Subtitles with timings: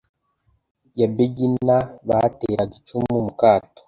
[0.97, 3.79] Ye Bagina bateraga icumu mu Kato